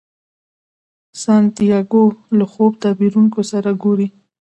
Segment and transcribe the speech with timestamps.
[1.23, 2.05] سانتیاګو
[2.37, 4.07] له خوب تعبیرونکي سره ګوري.